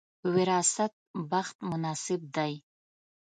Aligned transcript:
وراثت 0.33 0.93
بخت 1.31 1.57
مناسب 1.69 2.21
دی. 2.35 2.53